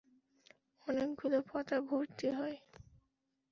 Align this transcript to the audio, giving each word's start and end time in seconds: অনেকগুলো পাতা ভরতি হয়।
অনেকগুলো 0.87 1.37
পাতা 1.49 1.77
ভরতি 1.81 2.27
হয়। 2.31 2.57